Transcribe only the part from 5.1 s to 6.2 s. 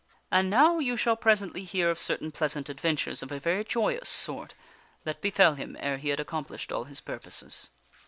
befell him ere he had